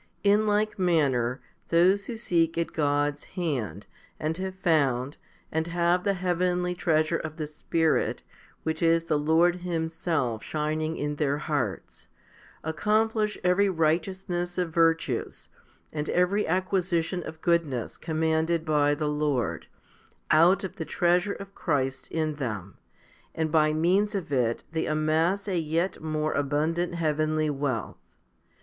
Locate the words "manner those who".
0.79-2.17